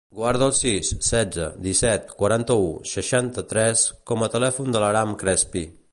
[0.19, 5.65] Guarda el sis, setze, disset, quaranta-u, seixanta-tres com a telèfon de l'Aram Crespi.